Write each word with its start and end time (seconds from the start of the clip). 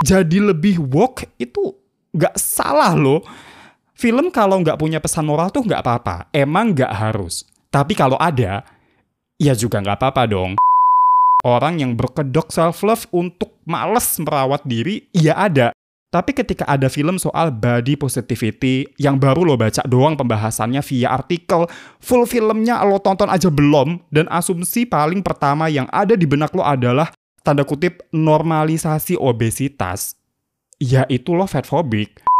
jadi 0.00 0.40
lebih 0.40 0.80
woke 0.80 1.28
itu 1.36 1.76
nggak 2.16 2.36
salah 2.40 2.96
loh. 2.96 3.22
Film 3.92 4.32
kalau 4.32 4.64
nggak 4.64 4.80
punya 4.80 4.96
pesan 4.96 5.28
moral 5.28 5.52
tuh 5.52 5.60
nggak 5.60 5.84
apa-apa, 5.84 6.16
emang 6.32 6.72
nggak 6.72 6.88
harus. 6.88 7.44
Tapi 7.68 7.92
kalau 7.92 8.16
ada, 8.16 8.64
ya 9.36 9.52
juga 9.52 9.84
nggak 9.84 10.00
apa-apa 10.00 10.24
dong. 10.24 10.56
Orang 11.44 11.80
yang 11.84 11.92
berkedok 11.96 12.48
self-love 12.48 13.08
untuk 13.12 13.60
males 13.68 14.08
merawat 14.16 14.64
diri, 14.64 15.04
ya 15.12 15.36
ada. 15.36 15.76
Tapi 16.10 16.34
ketika 16.34 16.66
ada 16.66 16.90
film 16.90 17.22
soal 17.22 17.54
body 17.54 17.94
positivity 17.94 18.82
yang 18.98 19.14
baru 19.14 19.46
lo 19.46 19.54
baca 19.54 19.84
doang 19.86 20.18
pembahasannya 20.18 20.82
via 20.82 21.14
artikel, 21.14 21.70
full 22.02 22.26
filmnya 22.26 22.82
lo 22.82 22.98
tonton 22.98 23.30
aja 23.30 23.46
belum, 23.46 24.00
dan 24.10 24.26
asumsi 24.26 24.88
paling 24.88 25.22
pertama 25.22 25.70
yang 25.70 25.86
ada 25.92 26.18
di 26.18 26.26
benak 26.26 26.50
lo 26.50 26.66
adalah 26.66 27.14
tanda 27.40 27.64
kutip 27.64 28.04
normalisasi 28.12 29.16
obesitas, 29.16 30.16
ya 30.80 31.04
itu 31.08 31.32
lo 31.32 31.44
fatphobic 31.44 32.30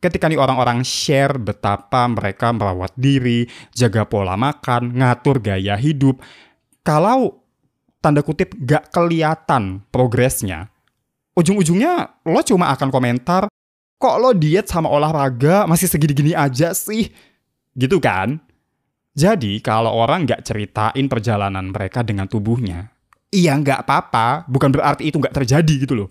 ketika 0.00 0.28
nih 0.28 0.38
orang-orang 0.38 0.84
share 0.84 1.40
betapa 1.40 2.06
mereka 2.06 2.52
merawat 2.52 2.94
diri, 2.94 3.48
jaga 3.72 4.04
pola 4.06 4.36
makan, 4.36 4.94
ngatur 4.94 5.40
gaya 5.40 5.74
hidup, 5.74 6.20
kalau 6.86 7.42
tanda 7.98 8.22
kutip 8.22 8.54
gak 8.62 8.92
kelihatan 8.94 9.82
progresnya, 9.90 10.70
ujung-ujungnya 11.34 12.22
lo 12.22 12.40
cuma 12.46 12.70
akan 12.70 12.88
komentar, 12.92 13.42
kok 13.98 14.16
lo 14.20 14.30
diet 14.36 14.68
sama 14.70 14.86
olahraga 14.92 15.66
masih 15.66 15.90
segini-gini 15.90 16.32
aja 16.36 16.70
sih? 16.76 17.10
Gitu 17.74 17.98
kan? 17.98 18.38
Jadi 19.16 19.64
kalau 19.64 19.96
orang 19.96 20.28
gak 20.28 20.44
ceritain 20.44 21.08
perjalanan 21.08 21.72
mereka 21.72 22.04
dengan 22.04 22.28
tubuhnya, 22.28 22.92
iya 23.34 23.58
gak 23.58 23.86
apa-apa, 23.86 24.46
bukan 24.46 24.70
berarti 24.70 25.10
itu 25.10 25.18
gak 25.18 25.34
terjadi 25.34 25.74
gitu 25.82 25.94
loh. 26.04 26.08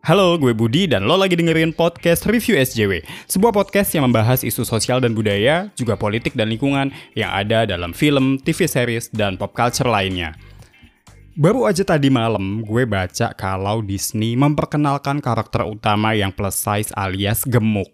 Halo, 0.00 0.34
gue 0.42 0.50
Budi 0.50 0.90
dan 0.90 1.06
lo 1.06 1.14
lagi 1.14 1.38
dengerin 1.38 1.70
podcast 1.70 2.26
Review 2.26 2.58
SJW, 2.58 3.06
sebuah 3.30 3.54
podcast 3.54 3.94
yang 3.94 4.10
membahas 4.10 4.42
isu 4.42 4.66
sosial 4.66 4.98
dan 4.98 5.14
budaya, 5.14 5.70
juga 5.78 5.94
politik 5.94 6.34
dan 6.34 6.50
lingkungan 6.50 6.90
yang 7.14 7.30
ada 7.30 7.62
dalam 7.62 7.94
film, 7.94 8.34
TV 8.42 8.66
series, 8.66 9.06
dan 9.14 9.38
pop 9.38 9.54
culture 9.54 9.86
lainnya. 9.86 10.34
Baru 11.40 11.64
aja 11.64 11.80
tadi 11.88 12.12
malam 12.12 12.60
gue 12.60 12.84
baca 12.84 13.32
kalau 13.32 13.80
Disney 13.80 14.36
memperkenalkan 14.36 15.24
karakter 15.24 15.64
utama 15.64 16.12
yang 16.12 16.36
plus 16.36 16.60
size 16.60 16.92
alias 16.92 17.48
gemuk. 17.48 17.88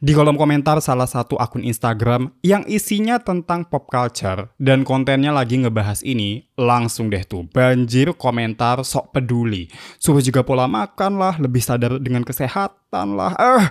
Di 0.00 0.16
kolom 0.16 0.40
komentar 0.40 0.80
salah 0.80 1.04
satu 1.04 1.36
akun 1.36 1.60
Instagram 1.60 2.32
yang 2.40 2.64
isinya 2.64 3.20
tentang 3.20 3.68
pop 3.68 3.92
culture 3.92 4.48
dan 4.56 4.80
kontennya 4.80 5.28
lagi 5.28 5.60
ngebahas 5.60 6.00
ini, 6.08 6.48
langsung 6.56 7.12
deh 7.12 7.20
tuh 7.20 7.44
banjir 7.52 8.16
komentar 8.16 8.80
sok 8.80 9.12
peduli. 9.12 9.68
Suruh 10.00 10.24
juga 10.24 10.40
pola 10.40 10.64
makan 10.64 11.20
lah, 11.20 11.36
lebih 11.36 11.60
sadar 11.60 12.00
dengan 12.00 12.24
kesehatan 12.24 13.12
lah. 13.12 13.36
Uh, 13.36 13.68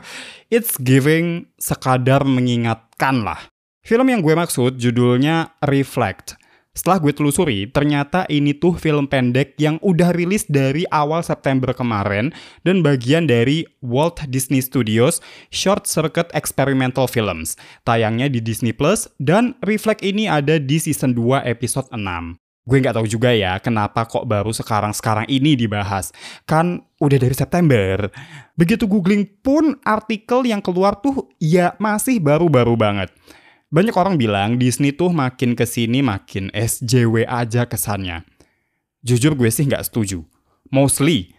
it's 0.53 0.77
giving 0.77 1.49
sekadar 1.57 2.21
mengingatkan 2.29 3.25
lah. 3.25 3.41
Film 3.81 4.05
yang 4.05 4.21
gue 4.21 4.37
maksud 4.37 4.77
judulnya 4.77 5.57
Reflect 5.65 6.44
setelah 6.75 6.99
gue 6.99 7.15
telusuri, 7.15 7.71
ternyata 7.71 8.27
ini 8.27 8.51
tuh 8.51 8.75
film 8.75 9.07
pendek 9.07 9.55
yang 9.55 9.79
udah 9.79 10.11
rilis 10.11 10.43
dari 10.51 10.83
awal 10.91 11.23
September 11.23 11.71
kemarin 11.71 12.35
dan 12.67 12.83
bagian 12.83 13.31
dari 13.31 13.63
Walt 13.79 14.19
Disney 14.27 14.59
Studios 14.59 15.23
Short 15.55 15.87
Circuit 15.87 16.27
Experimental 16.35 17.07
Films. 17.07 17.55
Tayangnya 17.87 18.27
di 18.27 18.43
Disney 18.43 18.75
Plus 18.75 19.07
dan 19.23 19.55
Reflect 19.63 20.03
ini 20.03 20.27
ada 20.27 20.59
di 20.59 20.75
season 20.75 21.15
2 21.15 21.47
episode 21.47 21.87
6. 21.95 21.95
Gue 22.67 22.81
nggak 22.83 22.99
tahu 22.99 23.07
juga 23.07 23.31
ya 23.31 23.55
kenapa 23.63 24.03
kok 24.03 24.27
baru 24.27 24.51
sekarang-sekarang 24.51 25.31
ini 25.31 25.55
dibahas. 25.55 26.11
Kan 26.43 26.83
udah 26.99 27.15
dari 27.15 27.37
September. 27.37 28.11
Begitu 28.59 28.83
googling 28.83 29.23
pun 29.39 29.79
artikel 29.87 30.43
yang 30.43 30.59
keluar 30.59 30.99
tuh 30.99 31.31
ya 31.39 31.71
masih 31.79 32.19
baru-baru 32.19 32.75
banget. 32.75 33.15
Banyak 33.75 33.91
orang 33.99 34.15
bilang 34.15 34.55
Disney 34.55 34.95
tuh 34.95 35.11
makin 35.11 35.51
ke 35.51 35.67
sini 35.67 35.99
makin 35.99 36.47
SJW 36.55 37.27
aja 37.27 37.67
kesannya. 37.67 38.23
Jujur 39.03 39.35
gue 39.35 39.51
sih 39.51 39.67
nggak 39.67 39.91
setuju. 39.91 40.23
Mostly. 40.71 41.35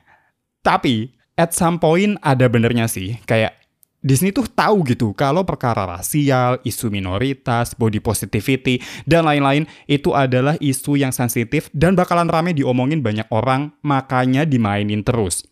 Tapi, 0.61 1.17
at 1.41 1.57
some 1.57 1.81
point 1.81 2.21
ada 2.21 2.45
benernya 2.53 2.93
sih. 2.93 3.17
Kayak 3.25 3.57
Disney 4.05 4.37
tuh 4.37 4.45
tahu 4.45 4.85
gitu 4.85 5.17
kalau 5.17 5.49
perkara 5.49 5.89
rasial, 5.89 6.61
isu 6.61 6.93
minoritas, 6.93 7.73
body 7.73 8.05
positivity, 8.05 8.85
dan 9.09 9.25
lain-lain 9.25 9.65
itu 9.89 10.13
adalah 10.13 10.61
isu 10.61 11.01
yang 11.01 11.17
sensitif 11.17 11.73
dan 11.73 11.97
bakalan 11.97 12.29
rame 12.29 12.53
diomongin 12.53 13.01
banyak 13.01 13.27
orang, 13.33 13.73
makanya 13.81 14.45
dimainin 14.45 15.01
terus. 15.01 15.49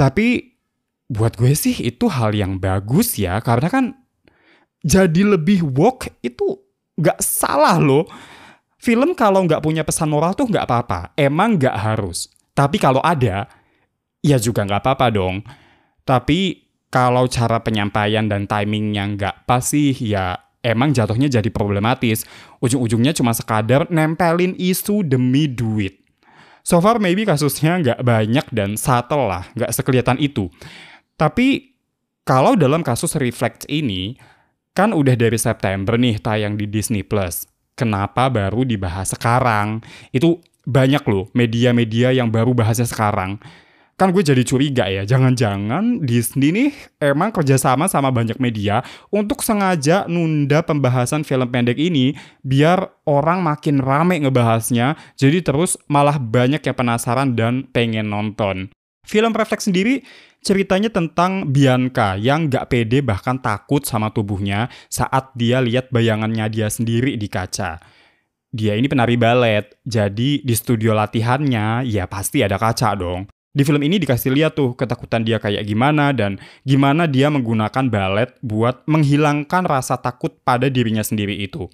Tapi 0.00 0.56
buat 1.12 1.36
gue 1.36 1.52
sih 1.52 1.76
itu 1.84 2.08
hal 2.08 2.32
yang 2.32 2.56
bagus 2.56 3.20
ya, 3.20 3.36
karena 3.44 3.68
kan 3.68 3.99
jadi 4.80 5.36
lebih 5.36 5.64
woke 5.64 6.08
itu 6.24 6.56
nggak 6.96 7.20
salah 7.20 7.76
loh. 7.80 8.08
Film 8.80 9.12
kalau 9.12 9.44
nggak 9.44 9.60
punya 9.60 9.84
pesan 9.84 10.08
moral 10.08 10.32
tuh 10.32 10.48
nggak 10.48 10.64
apa-apa. 10.64 11.00
Emang 11.16 11.60
nggak 11.60 11.76
harus. 11.76 12.32
Tapi 12.56 12.80
kalau 12.80 13.04
ada, 13.04 13.44
ya 14.24 14.36
juga 14.40 14.64
nggak 14.64 14.80
apa-apa 14.80 15.06
dong. 15.12 15.44
Tapi 16.04 16.64
kalau 16.88 17.28
cara 17.28 17.60
penyampaian 17.60 18.24
dan 18.24 18.48
timingnya 18.48 19.04
nggak 19.16 19.36
pas 19.44 19.60
sih, 19.60 19.92
ya 19.92 20.40
emang 20.64 20.96
jatuhnya 20.96 21.28
jadi 21.28 21.48
problematis. 21.52 22.24
Ujung-ujungnya 22.64 23.12
cuma 23.12 23.36
sekadar 23.36 23.84
nempelin 23.92 24.56
isu 24.56 25.04
demi 25.04 25.44
duit. 25.44 26.00
So 26.64 26.80
far 26.80 27.00
maybe 27.00 27.24
kasusnya 27.24 27.80
nggak 27.80 28.00
banyak 28.04 28.46
dan 28.52 28.76
subtle 28.80 29.28
lah, 29.28 29.48
nggak 29.56 29.72
sekelihatan 29.72 30.20
itu. 30.20 30.48
Tapi 31.16 31.76
kalau 32.24 32.56
dalam 32.56 32.84
kasus 32.84 33.16
Reflect 33.16 33.68
ini, 33.68 34.16
Kan 34.70 34.94
udah 34.94 35.18
dari 35.18 35.34
September 35.34 35.98
nih 35.98 36.22
tayang 36.22 36.54
di 36.54 36.70
Disney 36.70 37.02
Plus. 37.02 37.46
Kenapa 37.74 38.30
baru 38.30 38.62
dibahas 38.62 39.10
sekarang? 39.12 39.82
Itu 40.14 40.38
banyak 40.62 41.02
loh 41.10 41.26
media-media 41.34 42.14
yang 42.14 42.30
baru 42.30 42.54
bahasnya 42.54 42.86
sekarang. 42.86 43.42
Kan 44.00 44.16
gue 44.16 44.24
jadi 44.24 44.40
curiga 44.48 44.88
ya, 44.88 45.04
jangan-jangan 45.04 46.00
Disney 46.00 46.56
nih 46.56 46.72
emang 47.04 47.28
kerjasama 47.36 47.84
sama 47.84 48.08
banyak 48.08 48.40
media 48.40 48.80
untuk 49.12 49.44
sengaja 49.44 50.08
nunda 50.08 50.64
pembahasan 50.64 51.20
film 51.20 51.44
pendek 51.52 51.76
ini 51.76 52.16
biar 52.40 52.88
orang 53.04 53.44
makin 53.44 53.76
rame 53.76 54.16
ngebahasnya, 54.24 54.96
jadi 55.20 55.44
terus 55.44 55.76
malah 55.84 56.16
banyak 56.16 56.64
yang 56.64 56.76
penasaran 56.80 57.36
dan 57.36 57.68
pengen 57.68 58.08
nonton. 58.08 58.72
Film 59.10 59.34
Refleks 59.34 59.66
sendiri 59.66 60.06
ceritanya 60.38 60.86
tentang 60.86 61.50
Bianca 61.50 62.14
yang 62.14 62.46
gak 62.46 62.70
pede 62.70 63.02
bahkan 63.02 63.42
takut 63.42 63.82
sama 63.82 64.14
tubuhnya 64.14 64.70
saat 64.86 65.34
dia 65.34 65.58
lihat 65.58 65.90
bayangannya 65.90 66.46
dia 66.46 66.70
sendiri 66.70 67.18
di 67.18 67.26
kaca. 67.26 67.82
Dia 68.54 68.78
ini 68.78 68.86
penari 68.86 69.18
balet, 69.18 69.66
jadi 69.82 70.46
di 70.46 70.54
studio 70.54 70.94
latihannya 70.94 71.90
ya 71.90 72.06
pasti 72.06 72.46
ada 72.46 72.54
kaca 72.54 72.94
dong. 72.94 73.26
Di 73.50 73.66
film 73.66 73.82
ini 73.82 73.98
dikasih 73.98 74.30
lihat 74.30 74.54
tuh 74.54 74.78
ketakutan 74.78 75.26
dia 75.26 75.42
kayak 75.42 75.66
gimana 75.66 76.14
dan 76.14 76.38
gimana 76.62 77.10
dia 77.10 77.34
menggunakan 77.34 77.90
balet 77.90 78.30
buat 78.46 78.86
menghilangkan 78.86 79.66
rasa 79.66 79.98
takut 79.98 80.38
pada 80.46 80.70
dirinya 80.70 81.02
sendiri 81.02 81.34
itu. 81.34 81.66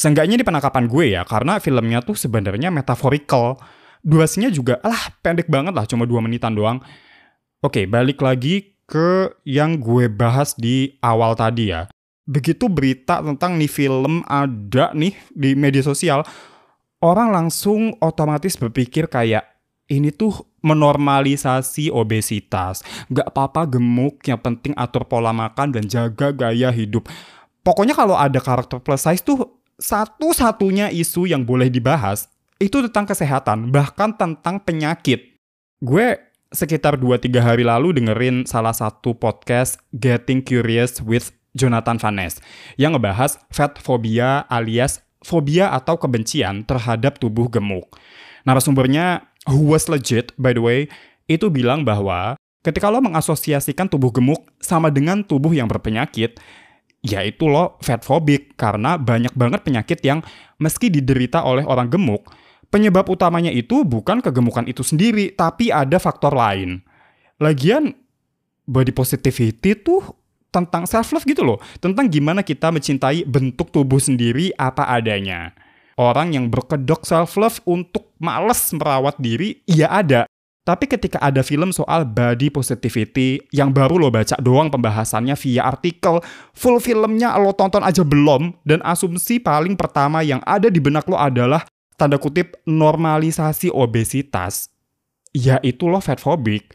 Seenggaknya 0.00 0.40
di 0.40 0.44
penangkapan 0.48 0.88
gue 0.88 1.12
ya, 1.12 1.28
karena 1.28 1.60
filmnya 1.60 2.00
tuh 2.00 2.16
sebenarnya 2.16 2.72
metaphorical. 2.72 3.60
Durasinya 4.04 4.52
juga, 4.52 4.76
alah 4.84 5.16
pendek 5.24 5.48
banget 5.48 5.72
lah, 5.72 5.88
cuma 5.88 6.04
dua 6.04 6.20
menitan 6.20 6.52
doang. 6.52 6.84
Oke, 7.64 7.88
balik 7.88 8.20
lagi 8.20 8.76
ke 8.84 9.32
yang 9.48 9.80
gue 9.80 10.12
bahas 10.12 10.52
di 10.52 11.00
awal 11.00 11.32
tadi 11.32 11.72
ya. 11.72 11.88
Begitu 12.28 12.68
berita 12.68 13.24
tentang 13.24 13.56
nih 13.56 13.72
film 13.72 14.20
ada 14.28 14.92
nih 14.92 15.16
di 15.32 15.56
media 15.56 15.80
sosial, 15.80 16.20
orang 17.00 17.32
langsung 17.32 17.96
otomatis 18.04 18.60
berpikir 18.60 19.08
kayak 19.08 19.48
ini 19.88 20.12
tuh 20.12 20.36
menormalisasi 20.64 21.92
obesitas. 21.92 22.84
Gak 23.08 23.28
apa-apa 23.32 23.68
gemuk, 23.76 24.20
yang 24.24 24.40
penting 24.40 24.72
atur 24.76 25.04
pola 25.08 25.32
makan 25.32 25.76
dan 25.76 25.84
jaga 25.88 26.32
gaya 26.32 26.72
hidup. 26.72 27.08
Pokoknya 27.64 27.96
kalau 27.96 28.16
ada 28.16 28.40
karakter 28.40 28.80
plus 28.80 29.04
size 29.04 29.24
tuh 29.24 29.60
satu-satunya 29.80 30.92
isu 30.92 31.28
yang 31.28 31.44
boleh 31.44 31.72
dibahas 31.72 32.28
itu 32.64 32.80
tentang 32.88 33.04
kesehatan, 33.04 33.68
bahkan 33.68 34.16
tentang 34.16 34.64
penyakit. 34.64 35.36
Gue 35.84 36.16
sekitar 36.48 36.96
2-3 36.96 37.28
hari 37.44 37.60
lalu 37.60 37.92
dengerin 38.00 38.48
salah 38.48 38.72
satu 38.72 39.12
podcast 39.12 39.76
Getting 39.92 40.40
Curious 40.40 41.04
with 41.04 41.36
Jonathan 41.52 42.00
Vanes 42.00 42.40
yang 42.80 42.96
ngebahas 42.96 43.36
fat 43.52 43.76
phobia 43.76 44.48
alias 44.48 45.04
fobia 45.20 45.76
atau 45.76 46.00
kebencian 46.00 46.64
terhadap 46.64 47.20
tubuh 47.20 47.52
gemuk. 47.52 47.84
Narasumbernya 48.48 49.28
who 49.44 49.68
was 49.68 49.92
legit 49.92 50.32
by 50.40 50.56
the 50.56 50.64
way 50.64 50.80
itu 51.28 51.52
bilang 51.52 51.84
bahwa 51.84 52.40
Ketika 52.64 52.88
lo 52.88 53.04
mengasosiasikan 53.04 53.92
tubuh 53.92 54.08
gemuk 54.08 54.40
sama 54.56 54.88
dengan 54.88 55.20
tubuh 55.20 55.52
yang 55.52 55.68
berpenyakit, 55.68 56.40
yaitu 57.04 57.44
lo 57.44 57.76
fat 57.84 58.00
phobic 58.00 58.56
karena 58.56 58.96
banyak 58.96 59.36
banget 59.36 59.60
penyakit 59.60 60.00
yang 60.00 60.24
meski 60.56 60.88
diderita 60.88 61.44
oleh 61.44 61.60
orang 61.68 61.92
gemuk, 61.92 62.24
penyebab 62.74 63.06
utamanya 63.06 63.54
itu 63.54 63.86
bukan 63.86 64.18
kegemukan 64.18 64.66
itu 64.66 64.82
sendiri, 64.82 65.30
tapi 65.30 65.70
ada 65.70 66.02
faktor 66.02 66.34
lain. 66.34 66.82
Lagian, 67.38 67.94
body 68.66 68.90
positivity 68.90 69.78
tuh 69.78 70.02
tentang 70.50 70.82
self 70.90 71.14
love 71.14 71.22
gitu 71.22 71.46
loh, 71.46 71.62
tentang 71.78 72.10
gimana 72.10 72.42
kita 72.42 72.74
mencintai 72.74 73.22
bentuk 73.30 73.70
tubuh 73.70 74.02
sendiri 74.02 74.50
apa 74.58 74.90
adanya. 74.90 75.54
Orang 75.94 76.34
yang 76.34 76.50
berkedok 76.50 77.06
self 77.06 77.38
love 77.38 77.62
untuk 77.62 78.10
males 78.18 78.58
merawat 78.74 79.14
diri, 79.22 79.62
iya 79.70 79.86
ada. 79.94 80.26
Tapi 80.64 80.88
ketika 80.88 81.20
ada 81.20 81.44
film 81.44 81.70
soal 81.76 82.08
body 82.08 82.48
positivity 82.48 83.36
yang 83.52 83.68
baru 83.70 84.00
lo 84.00 84.08
baca 84.08 84.34
doang 84.40 84.72
pembahasannya 84.72 85.36
via 85.36 85.62
artikel, 85.68 86.24
full 86.56 86.80
filmnya 86.80 87.36
lo 87.38 87.52
tonton 87.54 87.84
aja 87.84 88.00
belum, 88.00 88.50
dan 88.66 88.82
asumsi 88.82 89.38
paling 89.38 89.78
pertama 89.78 90.24
yang 90.24 90.40
ada 90.42 90.72
di 90.72 90.80
benak 90.80 91.04
lo 91.04 91.20
adalah 91.20 91.68
tanda 91.94 92.18
kutip 92.18 92.58
normalisasi 92.66 93.70
obesitas, 93.70 94.70
ya 95.34 95.58
itu 95.62 95.86
lo 95.86 95.98
fat 95.98 96.18
phobic. 96.18 96.74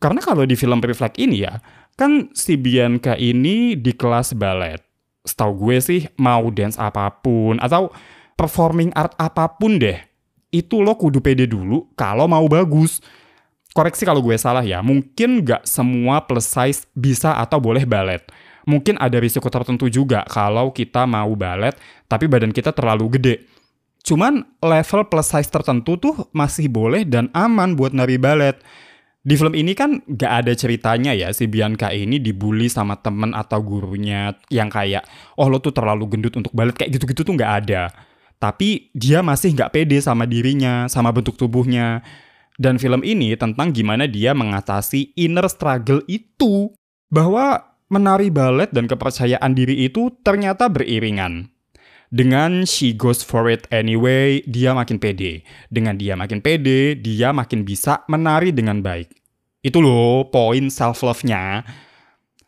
Karena 0.00 0.24
kalau 0.24 0.48
di 0.48 0.56
film 0.56 0.80
Reflect 0.80 1.20
ini 1.20 1.44
ya, 1.44 1.60
kan 1.96 2.32
si 2.32 2.56
Bianca 2.56 3.16
ini 3.20 3.76
di 3.76 3.92
kelas 3.92 4.32
ballet. 4.32 4.80
Setahu 5.20 5.68
gue 5.68 5.76
sih 5.84 6.00
mau 6.16 6.48
dance 6.48 6.80
apa 6.80 7.12
pun 7.20 7.60
atau 7.60 7.92
performing 8.40 8.88
art 8.96 9.12
apa 9.20 9.52
pun 9.52 9.76
deh, 9.76 10.00
itu 10.48 10.80
lo 10.80 10.96
kudu 10.96 11.20
pede 11.20 11.44
dulu 11.44 11.92
kalau 11.92 12.24
mau 12.24 12.48
bagus 12.48 13.04
koreksi 13.70 14.02
kalau 14.02 14.24
gue 14.24 14.34
salah 14.34 14.64
ya, 14.64 14.82
mungkin 14.82 15.46
gak 15.46 15.62
semua 15.68 16.24
plus 16.24 16.48
size 16.48 16.88
bisa 16.96 17.38
atau 17.38 17.62
boleh 17.62 17.86
balet. 17.86 18.24
Mungkin 18.68 19.00
ada 19.00 19.16
risiko 19.16 19.48
tertentu 19.48 19.88
juga 19.88 20.24
kalau 20.28 20.70
kita 20.70 21.06
mau 21.08 21.32
balet, 21.32 21.74
tapi 22.06 22.28
badan 22.28 22.52
kita 22.52 22.74
terlalu 22.74 23.18
gede. 23.18 23.36
Cuman 24.00 24.42
level 24.64 25.06
plus 25.06 25.28
size 25.28 25.50
tertentu 25.52 26.00
tuh 26.00 26.14
masih 26.32 26.72
boleh 26.72 27.04
dan 27.04 27.28
aman 27.36 27.76
buat 27.76 27.92
nari 27.92 28.16
balet. 28.16 28.56
Di 29.20 29.36
film 29.36 29.52
ini 29.52 29.76
kan 29.76 30.00
gak 30.08 30.32
ada 30.46 30.52
ceritanya 30.56 31.12
ya 31.12 31.28
si 31.36 31.44
Bianca 31.44 31.92
ini 31.92 32.16
dibully 32.16 32.72
sama 32.72 32.96
temen 32.96 33.36
atau 33.36 33.60
gurunya 33.60 34.32
yang 34.48 34.72
kayak, 34.72 35.04
oh 35.36 35.52
lo 35.52 35.60
tuh 35.60 35.76
terlalu 35.76 36.08
gendut 36.16 36.32
untuk 36.40 36.56
balet, 36.56 36.72
kayak 36.72 36.96
gitu-gitu 36.96 37.28
tuh 37.28 37.36
gak 37.36 37.68
ada. 37.68 37.92
Tapi 38.40 38.88
dia 38.96 39.20
masih 39.20 39.52
gak 39.52 39.76
pede 39.76 40.00
sama 40.00 40.24
dirinya, 40.24 40.88
sama 40.88 41.12
bentuk 41.12 41.36
tubuhnya 41.36 42.00
dan 42.56 42.80
film 42.80 43.04
ini 43.04 43.36
tentang 43.36 43.76
gimana 43.76 44.08
dia 44.08 44.32
mengatasi 44.32 45.12
inner 45.20 45.44
struggle 45.52 46.00
itu. 46.08 46.72
Bahwa 47.12 47.76
menari 47.92 48.32
balet 48.32 48.72
dan 48.72 48.88
kepercayaan 48.88 49.52
diri 49.52 49.84
itu 49.84 50.08
ternyata 50.24 50.72
beriringan. 50.72 51.52
Dengan 52.10 52.66
she 52.66 52.90
goes 52.90 53.22
for 53.22 53.46
it 53.46 53.70
anyway, 53.70 54.42
dia 54.44 54.74
makin 54.74 54.98
pede. 54.98 55.46
Dengan 55.70 55.94
dia 55.94 56.18
makin 56.18 56.42
pede, 56.42 56.98
dia 56.98 57.30
makin 57.30 57.62
bisa 57.62 58.02
menari 58.10 58.50
dengan 58.50 58.82
baik. 58.82 59.14
Itu 59.62 59.78
loh 59.78 60.26
poin 60.26 60.66
self-love-nya. 60.66 61.62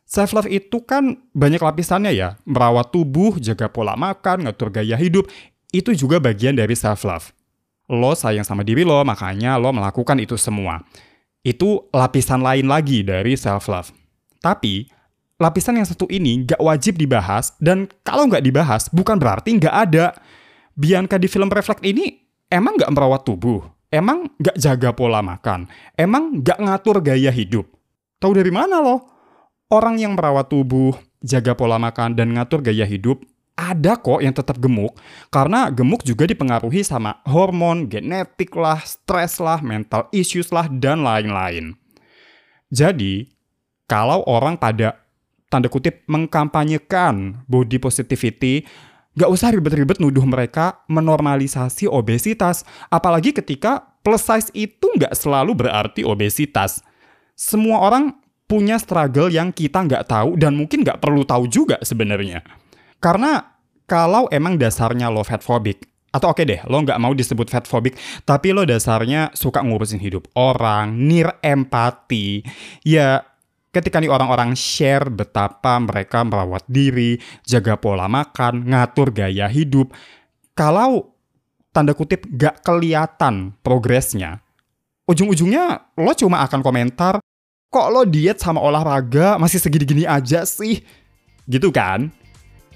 Self-love 0.03 0.51
itu 0.51 0.83
kan 0.83 1.15
banyak 1.31 1.63
lapisannya 1.63 2.11
ya. 2.11 2.35
Merawat 2.43 2.91
tubuh, 2.91 3.39
jaga 3.39 3.71
pola 3.71 3.95
makan, 3.95 4.51
ngatur 4.51 4.75
gaya 4.75 4.99
hidup. 4.99 5.31
Itu 5.71 5.95
juga 5.95 6.19
bagian 6.19 6.59
dari 6.59 6.75
self-love 6.75 7.31
lo 7.93 8.17
sayang 8.17 8.47
sama 8.47 8.65
diri 8.65 8.89
lo, 8.89 9.05
makanya 9.05 9.61
lo 9.61 9.69
melakukan 9.69 10.17
itu 10.17 10.41
semua. 10.41 10.81
Itu 11.45 11.91
lapisan 11.93 12.41
lain 12.41 12.71
lagi 12.71 13.05
dari 13.05 13.37
self-love. 13.37 13.93
Tapi, 14.41 14.89
lapisan 15.43 15.75
yang 15.75 15.89
satu 15.89 16.07
ini 16.07 16.47
gak 16.47 16.63
wajib 16.63 16.95
dibahas, 16.95 17.51
dan 17.59 17.91
kalau 18.07 18.31
gak 18.31 18.47
dibahas, 18.47 18.87
bukan 18.95 19.19
berarti 19.19 19.59
gak 19.59 19.91
ada. 19.91 20.15
Bianca 20.79 21.19
di 21.19 21.27
film 21.27 21.51
Reflect 21.51 21.83
ini 21.83 22.23
emang 22.47 22.79
gak 22.79 22.95
merawat 22.95 23.27
tubuh, 23.27 23.67
emang 23.91 24.31
gak 24.39 24.55
jaga 24.55 24.95
pola 24.95 25.19
makan, 25.19 25.67
emang 25.99 26.39
gak 26.47 26.63
ngatur 26.63 27.03
gaya 27.03 27.35
hidup. 27.35 27.67
Tahu 28.23 28.39
dari 28.39 28.55
mana 28.55 28.79
lo? 28.79 29.03
Orang 29.67 29.99
yang 29.99 30.15
merawat 30.15 30.47
tubuh, 30.47 30.95
jaga 31.19 31.59
pola 31.59 31.83
makan, 31.83 32.15
dan 32.15 32.31
ngatur 32.31 32.63
gaya 32.63 32.87
hidup 32.87 33.19
ada 33.53 34.01
kok 34.01 34.25
yang 34.25 34.33
tetap 34.33 34.57
gemuk 34.57 34.97
karena 35.29 35.69
gemuk 35.69 36.01
juga 36.03 36.25
dipengaruhi 36.25 36.81
sama 36.81 37.21
hormon, 37.29 37.85
genetik 37.85 38.57
lah, 38.57 38.81
stres 38.81 39.37
lah, 39.39 39.61
mental 39.61 40.09
issues 40.11 40.49
lah, 40.49 40.67
dan 40.73 41.05
lain-lain. 41.05 41.77
Jadi, 42.73 43.29
kalau 43.85 44.25
orang 44.25 44.57
pada 44.57 45.02
tanda 45.53 45.69
kutip 45.69 46.09
mengkampanyekan 46.09 47.45
body 47.45 47.77
positivity, 47.77 48.65
gak 49.13 49.29
usah 49.29 49.53
ribet-ribet 49.53 50.01
nuduh 50.01 50.25
mereka 50.25 50.81
menormalisasi 50.89 51.85
obesitas, 51.85 52.65
apalagi 52.89 53.37
ketika 53.37 53.93
plus 54.01 54.25
size 54.25 54.49
itu 54.57 54.89
gak 54.97 55.13
selalu 55.13 55.53
berarti 55.53 56.09
obesitas. 56.09 56.81
Semua 57.37 57.85
orang 57.85 58.17
punya 58.49 58.77
struggle 58.77 59.33
yang 59.33 59.49
kita 59.49 59.81
nggak 59.81 60.13
tahu 60.13 60.37
dan 60.37 60.53
mungkin 60.53 60.85
nggak 60.85 61.01
perlu 61.01 61.25
tahu 61.25 61.49
juga 61.49 61.81
sebenarnya. 61.81 62.45
Karena 63.01 63.41
kalau 63.89 64.29
emang 64.29 64.61
dasarnya 64.61 65.09
lo 65.09 65.25
fat 65.25 65.41
phobic, 65.41 65.89
atau 66.13 66.37
oke 66.37 66.45
okay 66.45 66.45
deh, 66.45 66.61
lo 66.69 66.85
nggak 66.85 67.01
mau 67.01 67.17
disebut 67.17 67.49
fat 67.49 67.65
phobic, 67.65 67.97
tapi 68.29 68.53
lo 68.53 68.69
dasarnya 68.69 69.33
suka 69.33 69.65
ngurusin 69.65 70.05
hidup 70.05 70.29
orang, 70.37 70.93
nir 71.01 71.33
empati, 71.41 72.45
ya 72.85 73.25
ketika 73.73 73.99
nih 73.99 74.13
orang-orang 74.13 74.53
share 74.53 75.09
betapa 75.09 75.81
mereka 75.81 76.23
merawat 76.23 76.69
diri, 76.69 77.17
jaga 77.43 77.81
pola 77.81 78.07
makan, 78.07 78.69
ngatur 78.69 79.11
gaya 79.11 79.49
hidup, 79.49 79.97
kalau 80.53 81.17
tanda 81.73 81.97
kutip 81.97 82.29
gak 82.37 82.61
kelihatan 82.61 83.57
progresnya, 83.65 84.45
ujung-ujungnya 85.09 85.97
lo 85.97 86.13
cuma 86.13 86.45
akan 86.45 86.61
komentar, 86.61 87.19
kok 87.73 87.89
lo 87.89 88.05
diet 88.05 88.37
sama 88.37 88.61
olahraga 88.61 89.41
masih 89.41 89.57
segini-gini 89.57 90.05
aja 90.05 90.45
sih? 90.45 90.85
Gitu 91.49 91.73
kan? 91.73 92.13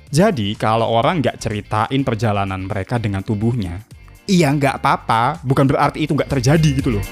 Jadi 0.08 0.56
kalau 0.56 0.88
orang 0.88 1.20
nggak 1.20 1.36
ceritain 1.42 2.00
perjalanan 2.06 2.64
mereka 2.64 2.96
dengan 2.96 3.20
tubuhnya, 3.20 3.84
iya 4.24 4.48
nggak 4.54 4.80
apa-apa, 4.80 5.44
bukan 5.44 5.66
berarti 5.68 6.08
itu 6.08 6.16
nggak 6.16 6.30
terjadi 6.30 6.70
gitu 6.80 6.96
loh. 6.96 7.04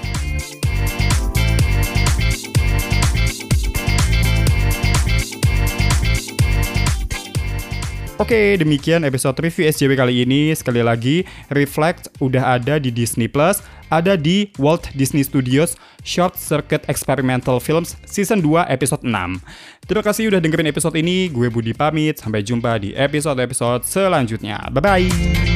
Oke, 8.25 8.57
demikian 8.57 9.05
episode 9.05 9.37
review 9.37 9.69
SJW 9.69 10.01
kali 10.01 10.25
ini. 10.25 10.49
Sekali 10.57 10.81
lagi, 10.81 11.29
Reflect 11.53 12.09
udah 12.25 12.57
ada 12.57 12.81
di 12.81 12.89
Disney 12.89 13.29
Plus, 13.29 13.61
ada 13.93 14.17
di 14.17 14.49
Walt 14.57 14.89
Disney 14.97 15.21
Studios 15.21 15.77
Short 16.09 16.33
Circuit 16.33 16.89
Experimental 16.89 17.61
Films 17.61 18.01
Season 18.09 18.41
2 18.41 18.65
episode 18.73 19.05
6. 19.05 19.45
Terima 19.85 20.01
kasih 20.01 20.33
udah 20.33 20.41
dengerin 20.41 20.73
episode 20.73 20.97
ini. 20.97 21.29
Gue 21.29 21.53
Budi 21.53 21.77
pamit. 21.77 22.17
Sampai 22.17 22.41
jumpa 22.41 22.81
di 22.81 22.97
episode-episode 22.97 23.85
selanjutnya. 23.85 24.73
Bye-bye. 24.73 25.54